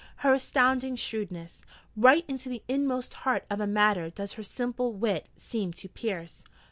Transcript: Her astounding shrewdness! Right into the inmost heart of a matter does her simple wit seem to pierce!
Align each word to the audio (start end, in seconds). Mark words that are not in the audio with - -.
Her 0.25 0.33
astounding 0.33 0.95
shrewdness! 0.95 1.63
Right 1.95 2.25
into 2.27 2.49
the 2.49 2.63
inmost 2.67 3.13
heart 3.13 3.45
of 3.51 3.59
a 3.59 3.67
matter 3.67 4.09
does 4.09 4.33
her 4.33 4.41
simple 4.41 4.93
wit 4.93 5.27
seem 5.37 5.73
to 5.73 5.87
pierce! 5.87 6.43